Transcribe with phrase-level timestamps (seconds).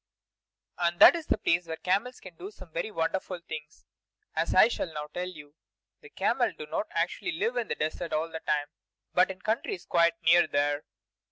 [0.79, 3.85] And that is the place where camels can do some very wonderful things,
[4.35, 5.53] as I shall now tell you.
[6.01, 8.65] The camels do not actually live in the desert all the time,
[9.13, 10.85] but in countries quite near there.